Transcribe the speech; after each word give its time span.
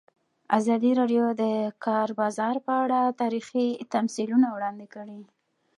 ازادي 0.57 0.91
راډیو 0.99 1.25
د 1.33 1.35
د 1.41 1.43
کار 1.85 2.07
بازار 2.21 2.55
په 2.65 2.73
اړه 2.83 2.99
تاریخي 3.21 3.67
تمثیلونه 3.93 4.47
وړاندې 4.51 4.87
کړي. 4.95 5.19